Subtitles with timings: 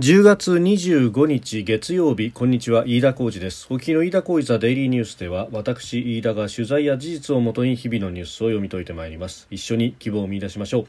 [0.00, 3.66] 10月25日月曜日こんにちは飯田浩二です。
[3.68, 9.46] お聞きの飯田浩二ザデイリーニュースでは私飯田が取材や事実をもとに日々のニュースを読み解いてまいります。
[9.50, 10.86] 一緒に希望を見出しましょう。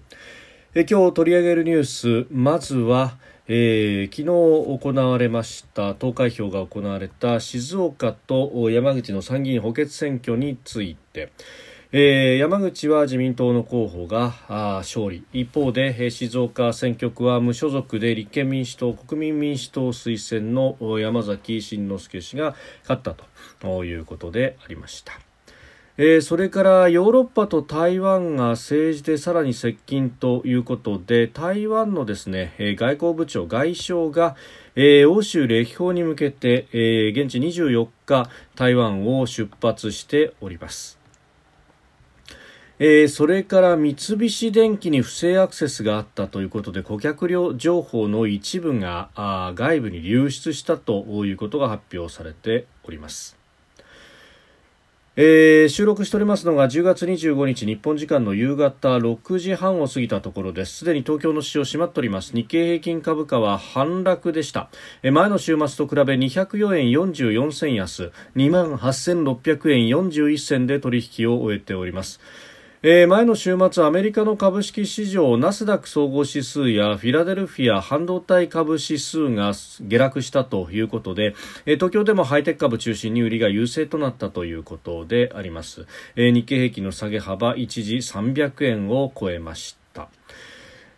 [0.76, 1.84] え今日取り上げるニュー
[2.24, 3.18] スまずは
[3.50, 11.34] えー、昨日行われました投開票が行われた静岡と山口の参議院補欠選挙について。
[11.94, 23.14] えー、山口は自民党の候補が勝利一方で静岡選挙区は無所属で立憲民主党国民民主党推薦の山崎真之輔氏が勝った
[23.60, 25.20] ということでありました。
[25.98, 34.38] えー、それからヨーロッパと台湾が政治でさらに接近ということで台湾のですね、えー、外交部長外相が、
[34.76, 41.01] えー、欧州歴訪に向けて、え現地24日台湾を出発しております。
[42.84, 53.38] えー、それから三菱電機に不正アクセスがあったということで顧客情報の一部があ外部に流出したということが発表されております。
[55.16, 60.78] えー、収録しておりますのが10月25日日本時間の夕方6時半を過ぎたところです。
[60.78, 62.34] すでに東京の市場閉まっております。
[62.34, 64.72] 日経平均株価は反落でした、
[65.04, 68.12] えー、前の週末と比べ204円44銭安。
[68.36, 72.20] 2万8600円41銭で取引を終えております。
[72.84, 81.36] えー、前の週末アメリカの株式市場ナスダック総合指数やフィラデルフィア半導体株指数が下落したということで、
[81.68, 90.10] えー、東京でもハイテク株中心に売りが優勢となったということであります、えー、日経平均の下げ幅一時300円を超えました。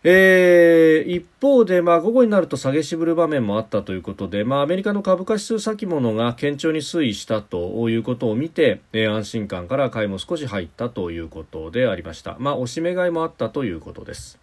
[0.05, 12.35] えー、一方で、まあ、午後になると下げしぶる場面もあったということで、まあ、アメリカの株価指数先物が堅調に推移したということを見て、えー、安心感から買いも少し入ったということでありました。
[12.39, 14.39] まあ、押し目買いもあったということです。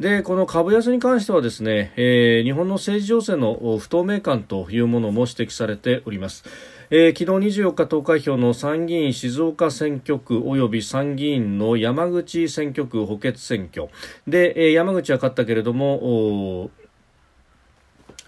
[0.00, 6.44] で、この株安に関してはですね、えー、日本の政治情勢の不透明感というものも指摘されております。
[6.92, 13.88] えー、昨日24日投開票の参議院静岡選挙区及び参議院の山口選挙区補欠選挙
[14.26, 16.68] で、えー、山口は勝ったけれども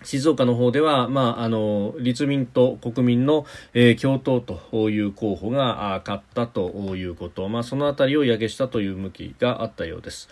[0.04, 10.28] 静岡の方では、まあ、あの立民と国民の、えー、共闘という候補が勝ったということ、まあ、そのあたりを揶揄したという向きがあったようです。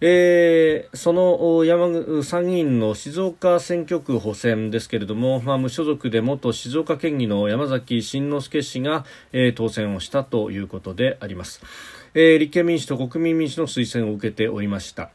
[0.00, 11.62] えー、その山参議院の静岡選挙区補選ですけれども、まあ、無所属で元静岡県議の山崎慎之助氏が、えー、当選をしたということであります、
[12.14, 15.10] えー、立憲民主と国民民主の推薦を受けておりました。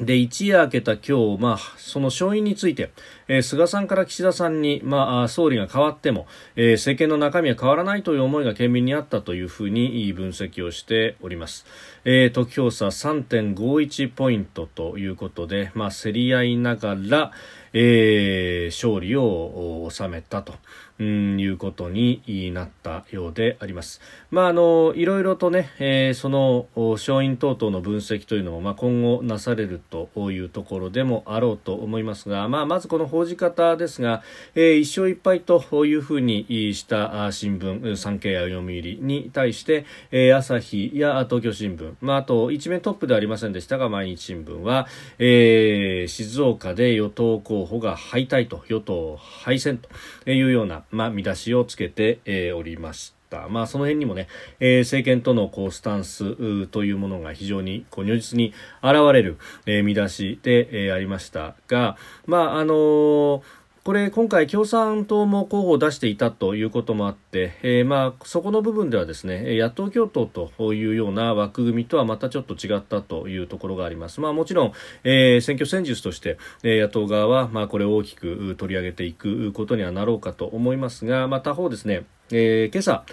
[0.00, 2.92] で、一夜明けた今日、まあ、その勝因について、
[3.26, 11.66] えー、菅さんから岸田さんに、まあ、総理が変わっても、えー、政権の中身は変わらないという思いが県民にあったというふうに分析をしております。
[12.04, 17.32] えー、得票差3.51ポイントということで、まあ、競り合いながら、
[17.72, 20.54] えー、勝利を収めたと。
[20.98, 24.00] うん、いうことになったようであります。
[24.30, 34.22] まあ、あの、いろいろとね、えー、その勝因等々の分析というのも、まあ、今後なされるというところでもあろうと思いますが、まあ、まずこの報じ方ですが、
[34.54, 38.62] えー、一勝一敗というふうにした新聞、産経や読売
[39.00, 44.88] に対して、えー、朝日や東京新聞、まあ、あと一面トップではありませんでしたが、毎日新聞は、
[45.18, 53.48] えー、静岡で与党候補が敗退と、与党敗戦というような、まあ、見出しをつけて、えー、おりました。
[53.48, 54.26] まあ、その辺にもね、
[54.58, 63.42] えー、政権とのこうスタンスというものが非常にこう如実に現れる、えー、見出しで、えー、ありましたが、まあ、あのー
[63.88, 74.20] これ今回共産党も候補を出していたということもあって、えー、まあそこの部分ではですね野党共闘というような枠組みとはまたちょっと違ったというところがあります。
[74.20, 74.72] まあもちろん、
[75.04, 83.06] えー、選挙戦術として、え、野党側はまあこれを大きく取り上げていくことにはなろうかと思いますが、まあ他方ですね、えー、今朝、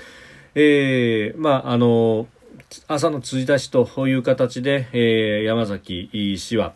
[0.55, 2.27] えー、まああの
[2.89, 6.73] 朝の辻出しという形で、えー、山崎氏は、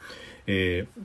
[0.47, 1.03] えー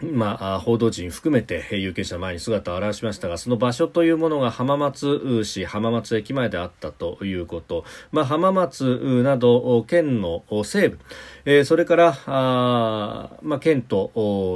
[0.00, 10.98] まあ、報道陣含めて有権者前に姿を現しましたがその場所というものが浜松市浜松駅前であったということ、まあ、浜松など県の西部、
[11.46, 14.12] えー、それからあ、まあ、県と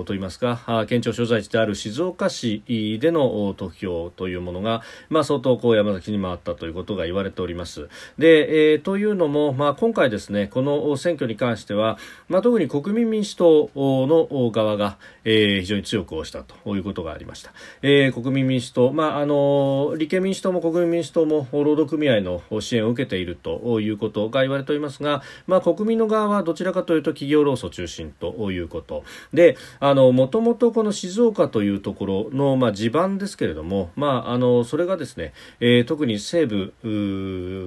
[0.07, 2.63] といいますか県庁所在地である静岡市
[3.01, 7.89] での投票というものが、まあ、相当こう山崎に回ったということが言われております。
[8.17, 11.99] で、えー、というのも、まあ、今回ですねこの選挙に関しては、
[12.29, 29.05] まあ、特に国民民主党の側が、ええー、非常に強く押したということがありました、えー、国民民主党、まあ、あの立憲民主党も国民民主党も労働組合の支援を受けているということが言われておりますが、まあ、国民の側はどちらかというと企業労組中心ということ。
[29.33, 36.75] でもともとこの静岡というところの、まあ、地盤ですけれども、まあ、あのそれがですね、えー、特に西部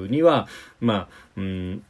[0.09, 0.47] には、
[0.79, 1.07] まあ
[1.38, 1.83] うん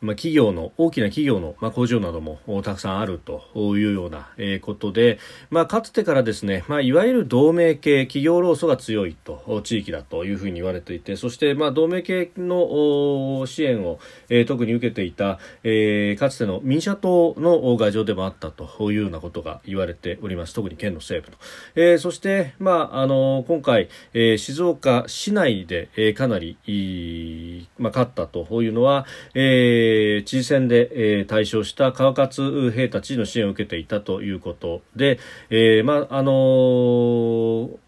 [0.00, 3.42] まあ、企業の大きな企業の、まあ、工場などもたくさんあると
[3.76, 5.18] いうような、えことで、
[5.50, 13.98] まあ、かつてからですね、まあ、いわゆる同盟系企業労組が強いと地域だというふうに言われていてそして、まあ、同盟系の支援を、
[14.28, 20.54] えー、特に受けていた、えー、かつての民社党の外情でもあったというようなことが言われております。
[20.54, 21.38] 特に県の西部と、
[21.74, 35.18] えー、そして、まあ、あの今回、えー、静岡市内で、えー、かなりいまあ、勝ったというのは、えーえー、知事選で、えー、対象した川勝兵たちの支援を受けていたということで、
[35.50, 37.85] えー、まああのー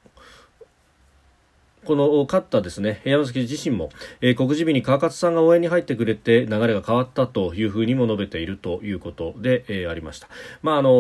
[1.89, 3.89] この勝ったですね山崎自身も、
[4.21, 10.29] えー、告示日に川勝さんが応援に入ってくれて流れが変わったというふうにも述べているということで、えー、ありました。
[10.61, 10.93] まああのー、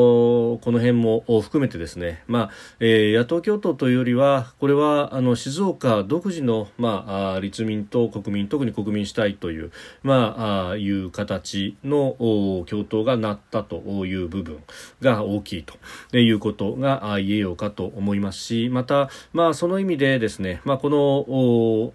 [0.60, 2.50] この辺も含めてですね、まあ
[2.80, 9.70] えー、野党共闘というよりはこれはあの静岡独自のまあ立民と国民特に国民主体という
[10.02, 14.62] まあいう形の共闘がなったという部分
[15.02, 21.92] が大きいということが言えようかと思いますしまたまあその意味でですねまあこ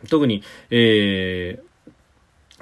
[0.00, 1.74] の特に、えー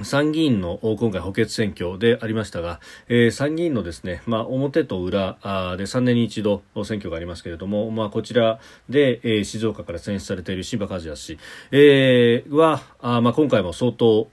[0.04, 5.34] 参議院の今回補欠選挙でありましたが、えー、参議院のですね、まあ、表と裏
[5.76, 8.58] で3年に一度選挙がありますけれども、まあ、こちら
[8.88, 11.38] で、えー、静岡から選出されている柴和也氏、
[11.70, 14.28] えー、はあ、まあ、今回も相当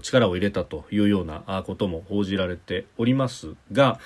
[0.00, 4.00] 力を入れたというようなことも報じられておりますが、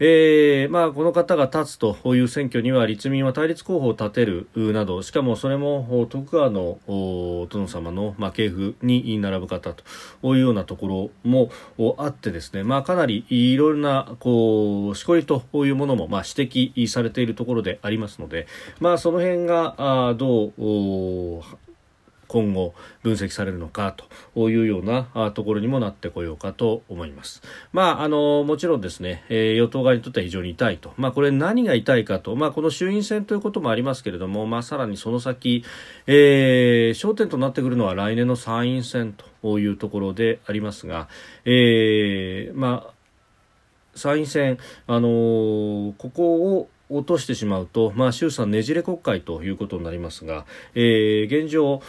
[0.00, 6.78] えーまあ、この方が立つという選挙には立民は対立候補を立てるなどしかもそれも徳川の
[7.50, 9.82] 殿様の、まあ、系譜に並ぶ方と
[10.36, 11.50] いうようなところも
[11.98, 18.46] あってですね、まあ、かなりいろいろなこうしこりというものも、まあ、指摘されているところでありますので、
[18.78, 21.42] まあ、その辺があどう
[22.28, 23.94] 今後分析されるのか
[24.34, 27.42] というようなところにもなってこようかと思います。
[27.72, 30.92] まあ、あの、もちろんですね、えー、与党側にとっては非常に痛いと。
[30.96, 32.36] まあ、これ何が痛いかと。
[32.36, 35.64] まあ、この衆院選ということもありますけれども、まあ、さらにその先、
[36.06, 41.08] えー、焦点となってくるのは来年の参院選というところでありますが、
[41.44, 42.92] えー、まあ、
[43.94, 51.82] 参院選、あのー、ここを落としてしまうと、まあ、衆参ねじれ国会ということになりますが、えー、現状、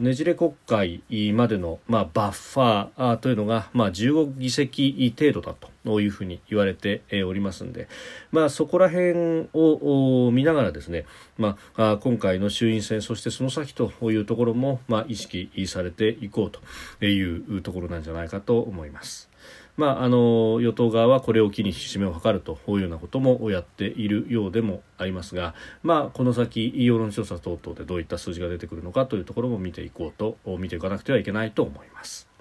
[0.00, 1.02] ねじれ国会
[1.32, 7.88] までの、まあ、バッファーというのが、まあ、15議席程度だというふうに言われておりますので、
[8.30, 11.04] まあ、そこら辺を見ながらですね、
[11.38, 19.31] まあ、今回の衆院選そしてその先というところも、まあ、意識されていこうというところなんじゃないかと思います。
[19.76, 32.32] まあ、あの与党側はこれを機に引き締めを図るというようなこともやっているようでもありますが、まあ、この先世論調査等々でどういった数字が出てくるのかというところも見ていこうと見ていかなくてはいけないと思います。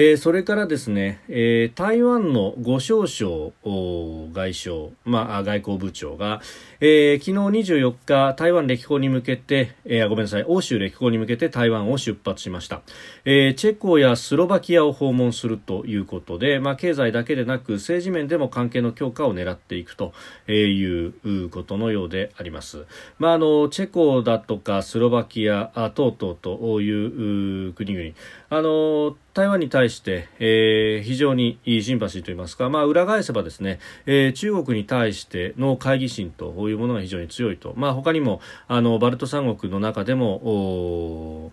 [0.00, 6.40] えー、それからですね、えー、台湾の呉少将外相、まあ、外交部長が、
[6.80, 12.82] えー、昨日24日台湾歴訪に向けて、えー、ごめんなさい欧州歴訪に向けて台湾を出発しました、
[13.24, 20.12] えー、チェコやスロバキアを訪問するということで、まあ、経済だけでなく政治面でも関係の強化を狙っていくと
[20.46, 22.86] いうことのようであります、
[23.18, 28.14] まあ、あのチェコだとかスロバキア等々という国々。
[28.50, 41.52] あの台湾に対して、えー、非常にシンパシーといいますか、まあ、裏返せばですね、えー、中国に対しての懐疑心というものが非常に強いと、まあ、他にもあのバルト三国の中でも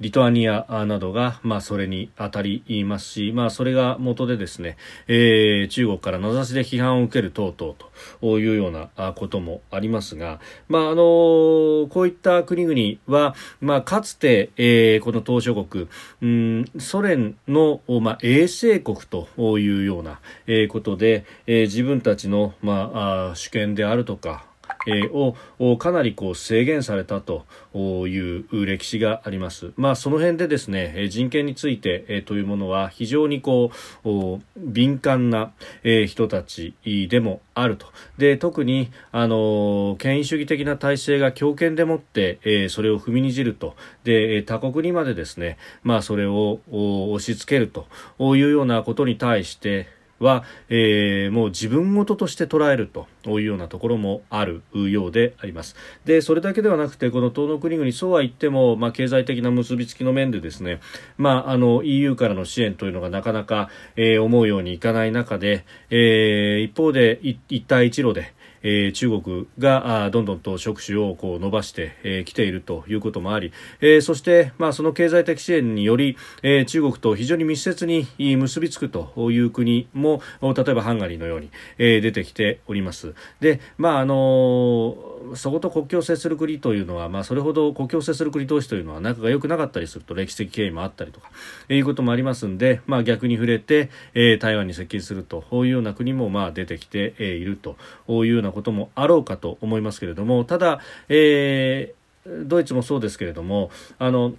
[0.00, 7.74] リトアニアなどが、まあ、それに当たりますし、まあ、それが元でですね、えー、中国から名指しで批判を受ける等々
[8.20, 15.88] というようなこともありますが、まあ、あのこういった国々は、まあ、かつて、えー、この東諸国、
[16.22, 24.44] うん、ソ連の、まあ、衛星国というような、えー、ことで、えー、自分たちの、まあ、主権であるとか、
[25.60, 29.72] をかなりこう制限されたという歴史があります。
[29.76, 33.70] まあ、その辺でですね人権について、というものは非常にこ
[34.04, 37.86] う敏感な、人たちでもあると
[38.18, 47.86] で特にあの権威主義的な体制が強権でもって、それを踏みにじるとで他国にまでですね、まあ、それを押し付けると
[48.36, 49.88] いうようなことに対して
[50.24, 55.76] は、えー、もう自分事として捉えるというようなところもあるようであります。
[56.04, 60.80] で、それだけではなくて、この東の国々、そうは言っても、まあ、経済的な結びつきの面でですね、
[61.18, 68.32] まあ、あの、EU からの支援というのがなかなか、えー、思うようにいかない中で、えー、一方で、一帯一路で、
[68.64, 83.14] えー、中国がどんどんと触手をこう伸ばしてき、えー、ているということもあり、えー、そして、まあ、その経済的支援により、えー、中国と非常に密接に結びつくという国も例えばハンガリーのように、えー、出てきております。
[83.40, 84.96] で、まああの
[85.34, 91.30] そこと国境を接する国というのは、まあ、それほど国境を接する国同士というのは仲が良くなかったりすると歴史的経緯もあったりとか、
[91.68, 97.76] え、いうこともありますんで、まあ、逆に触れて、えー、台湾に接近するというような国もまあ出てきて、え、いると
[98.08, 104.34] いうようなこともあろうかと思いますけれどもただ、えー、ドイツもそうですけれどもあの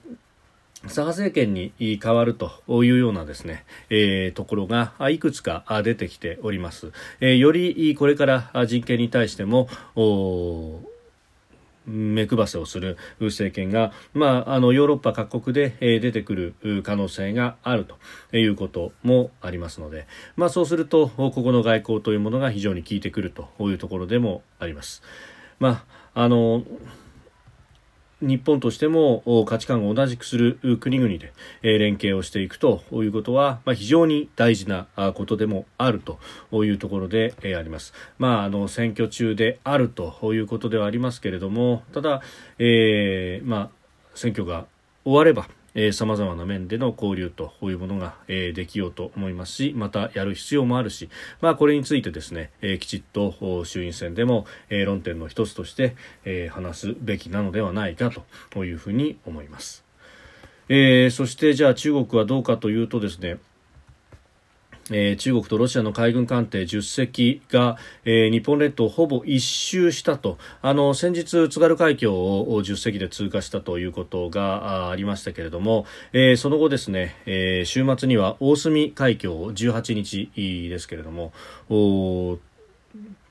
[0.87, 2.51] 左派政権に変わると
[2.83, 6.91] いうようなですね、えー、ところがいくつか出てきております。
[7.21, 9.67] えー、よりこれから人権に対しても
[11.85, 25.03] 目配せをする政権が、まあ、あのヨーロッパ各国で、え、出てくる可能性があるということもありますので、まあ、そうするとここの外交というものが非常に効いてくるというところでもあります。
[25.59, 26.63] まああの
[28.25, 36.01] 日本としても価値観を同じくする国々で連携をしていくということは、まあ、非常に大事なことでもある
[36.51, 37.93] というところであります。
[38.17, 42.21] まあ、あの選挙中であるということではありますけれどもただ、
[42.59, 43.69] えーまあ、
[44.15, 44.65] 選挙が
[45.03, 45.47] 終われば
[45.91, 51.09] さまざまな面での交流というものが、えー、できようと思いますしまたやる必要もあるし、
[51.41, 58.09] まあ、これについてですね、えー、きちっと衆院選でも、えー、論点の一つとして、えー、話すべきなのではないか
[58.51, 59.83] というふうに思います。
[60.67, 63.37] えー、そしてじゃあ中国はどうかというとですね
[64.91, 70.37] えー、中国とロシアの海軍艦艇10隻が、えー、日本列島をほぼ一周したと。
[70.61, 80.29] あの先日、津軽海峡を10隻で通過したということがありましたけれども、えー、その後ですね、え週末には大隅海峡18日
[80.69, 81.33] ですけれども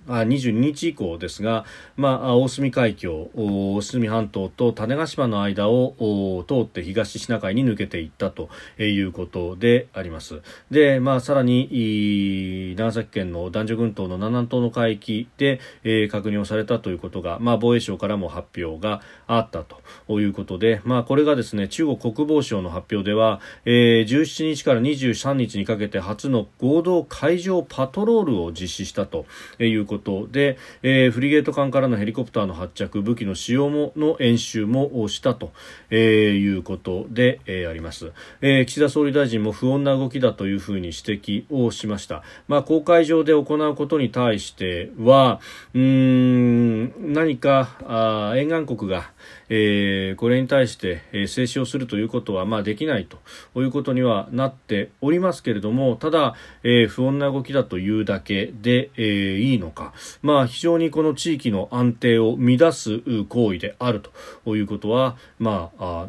[0.07, 1.65] あ22日以降ですが、
[1.97, 10.43] まあ、大隅海峡大隅半島と種子島の間を通って東シナ海に抜けていったということであります。
[10.71, 19.65] で、まあ、さらに長崎県の男女群島の南南東の海域で、えー、確認をされたということが、まあ、防衛省からも発表があった
[20.07, 29.27] ということで、まあ、これがですね中国国防省の発表では、えー、17日から23日にかけて初の合同海上パトロールを実施したと
[29.59, 35.53] いうことことで、えー、フリゲート艦からのヘリコプターの発着武器の使用もの演習もしたと、
[35.91, 36.01] えー、
[36.39, 45.41] いうことで、えー、あります、えー、岸田総理大臣も不穏な動きだというふうに指摘をしました、まあ、公海上で行うことに対しては
[45.75, 49.11] うん何かあ沿岸国が
[49.49, 53.19] えー、これに対して、えー、静止をするということは、まあ、できないと
[53.61, 59.93] いうことにはなっておりますけれどもただ、えー、不穏な動きだというだけで、えー、いいのか、
[60.23, 64.03] まあ、非常にこの地域の安定を乱す行為である
[64.45, 66.07] ということは、まあ、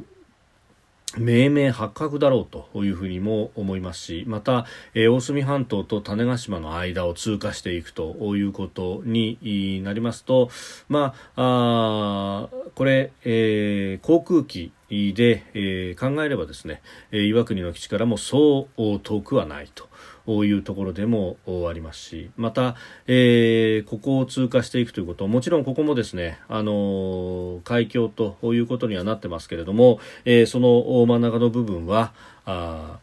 [1.17, 10.49] 命名発覚だろうというふうにも思いますしまた、えー、大隅半島と種子島の間を通過していくということになりますと、
[10.89, 16.81] まあ、あこれ、えー、航空機で、えー、考えればですね、
[17.11, 19.89] え岩国の基地からもそう遠くはないと。
[20.27, 21.37] いうところでも
[21.69, 22.75] ありますしまた、
[23.07, 32.13] えー、ここを通過していくということもちろんここもですね、あの海峡ということにはなってますけれども、えー、その真ん中の部分は
[32.45, 32.99] あ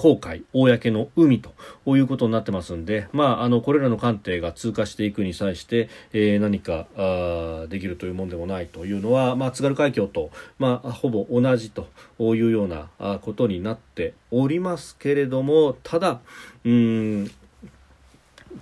[0.00, 1.52] 公海、公の海と
[1.94, 11.86] いうことになってますんで、まあ、あのこれらの艦艇が通過していくに際して、えー、何かあできるというものでもないというのは、まあ、津軽海峡と、まあ、ほぼ同じと
[12.18, 12.88] いうような
[13.18, 16.20] ことになっておりますけれどもただ
[16.64, 17.30] うん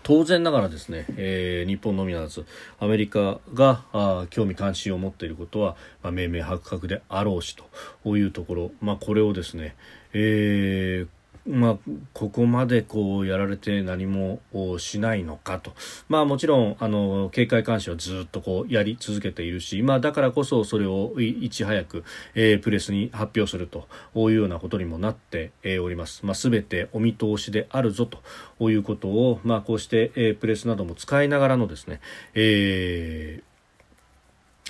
[0.03, 2.47] 当然ながらですね、えー、日本のみならず
[2.81, 7.57] アメリカがあ興味関心を持っていることは、まあ、明明白々であろうし
[8.03, 9.77] というところ、まあ、これをですね、
[10.13, 11.79] えーまあ、
[12.13, 14.41] ここまでこうやられて何も
[14.79, 15.73] しないのかと、
[16.09, 22.05] まあ、もちろんあの警戒監視はずっとこうやり続けているし、まあ、だからこそそれをいち早く、
[22.35, 26.25] えー、プレスに発表するというようなことにもなってえおります。
[26.25, 32.01] まあ、全てお見通しであるぞということを、まあ、こうして、えー、プレスなども使いながらのですね、
[32.35, 33.48] えー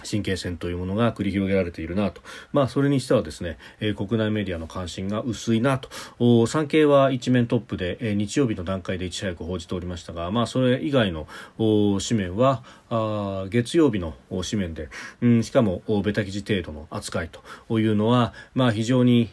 [0.04, 2.20] 神経戦というものが繰り広げられているなと、
[2.52, 6.46] まあ、それにしてはですね、えー、国内メディアの関心が薄いなと。
[6.46, 11.26] 産経は一面トップで、えー、日曜日の段階でいち早く報じておりましたが、まあ、それ以外の
[11.56, 14.88] 紙面はあ月曜日の紙面で、
[15.20, 17.30] うん、しかもベタ記事程度の扱い
[17.68, 19.30] というのは、まあ、非常に、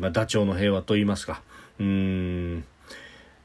[0.00, 1.42] まあ、ダチョウの平和といいますか。
[1.78, 2.64] うん。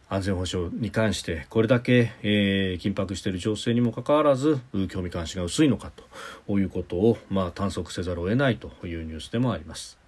[0.08, 4.60] 安全保障に関してこれだけ、えー、緊迫している情勢にもかかわらず
[4.90, 5.92] 興味関心が薄いのか
[6.48, 10.05] ということを、まあ、探索せざるを得ないというニュースでもあります。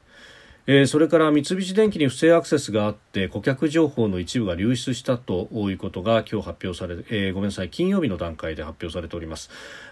[0.70, 9.50] えー、それから三菱電機に不正アクセスがあって顧客情報の一部が流出したということが今日発表され、えー、ごめんなさい金曜日の段階で発表されております。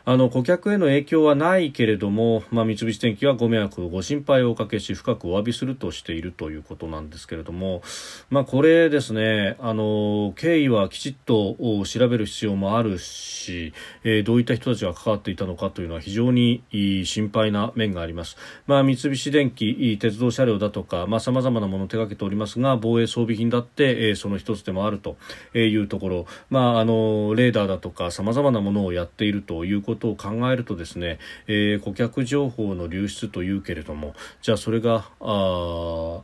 [0.08, 7.82] あの顧客への影響はないけれども、まあ、三菱電機はご迷惑ご心配をおかけし深くお詫びするとしているということなんですけれども、
[8.30, 11.56] まあ、これですねあの経緯はきちっと
[11.86, 16.64] 調べる必要もあるし、えー、どういった人たちが関わっていたのかというのは非常に
[17.06, 18.36] 心配な面があります、
[18.68, 25.18] まあ、三菱電機鉄道車両だとか、まあ、様々なものを手掛けておりますが、防衛装備品だって、えー、その一つでもあると
[25.54, 36.22] いうところ、まあ、あの、レーダーだとか、様々なものをやっているということを考えるとですね、えー、顧客情報の流出というけれども、じゃあそれが、あ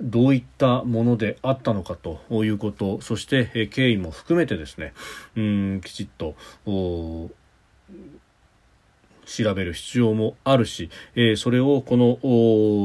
[0.00, 4.94] どういったものであったのかということ、そして経緯も含めてですね、
[5.36, 6.34] うんきちっと
[9.26, 12.18] 調べる必要もあるし、えー、それをこの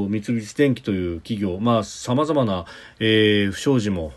[0.09, 2.65] 三菱電機という企業、まあ、様々な、
[2.99, 4.11] えー、不祥事も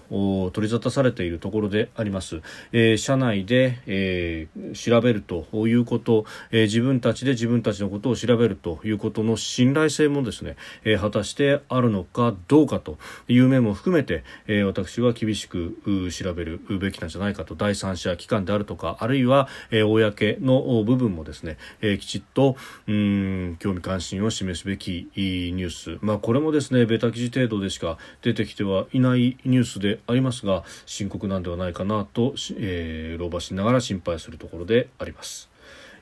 [0.53, 2.43] 取り沙汰されているところであります。
[2.73, 12.99] えー、社内で、えー、調べるということ、えー、自分たちで自分たちのことを調べるということの信頼性もですね、えー、果たしてあるのかどうかと
[13.29, 15.77] いう面も含めて、えー、私は厳しく
[16.13, 22.57] 調べるべきなんじゃないかと第三者機関であるとかあるいは、えー、公の部分もですね、えー、きちっと
[22.89, 35.49] うん興味関心を示すべきニュース、まあ、これもですねベタ記事程度でしか出てきてはいないニュースでありますが深刻なんではないかなと、えー、老婆しながら心配するところであります。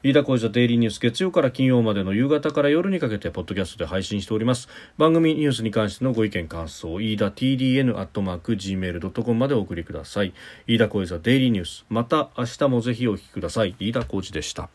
[0.00, 4.68] 飯田浩司デイリーニュース月曜から金曜までの夕方から夜にかけてポッドキャストで配信しております。
[4.96, 10.32] 番組ニュースに関してのご意見感想飯田 TDN アットマーク Gmail.com までお送りください。
[10.68, 13.74] 飯田浩司デイリーニュースまた明日もぜひお聞きください。
[13.80, 14.70] 飯田浩司でした。